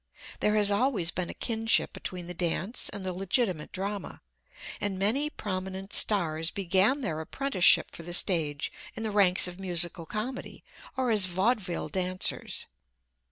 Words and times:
There 0.39 0.55
has 0.55 0.71
always 0.71 1.11
been 1.11 1.29
a 1.29 1.33
kinship 1.35 1.93
between 1.93 2.25
the 2.25 2.33
dance 2.33 2.89
and 2.89 3.05
the 3.05 3.13
legitimate 3.13 3.71
drama, 3.71 4.23
and 4.81 4.97
many 4.97 5.29
prominent 5.29 5.93
stars 5.93 6.49
began 6.49 7.01
their 7.01 7.19
apprenticeship 7.21 7.95
for 7.95 8.01
the 8.01 8.15
stage 8.15 8.71
in 8.95 9.03
the 9.03 9.11
ranks 9.11 9.47
of 9.47 9.59
musical 9.59 10.07
comedy 10.07 10.63
or 10.97 11.11
as 11.11 11.27
vaudeville 11.27 11.87
dancers. 11.89 12.65